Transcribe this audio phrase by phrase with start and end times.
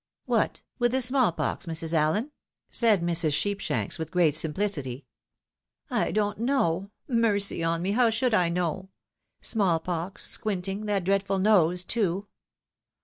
[0.25, 1.93] "What, with the smallpox, Mrs.
[1.93, 2.31] Allen?"
[2.69, 3.33] said Mrs.
[3.35, 5.05] Sheep shanks, with great simplicity."
[5.91, 6.89] I don't know.
[7.07, 7.91] Mercy on me!
[7.91, 8.89] how should I know?
[9.41, 12.25] Small pox, sqviinting, that dreadful nose too